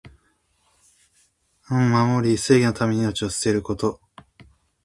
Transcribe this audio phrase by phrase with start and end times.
[1.69, 4.01] 節操を守り、正義のために命を捨てること。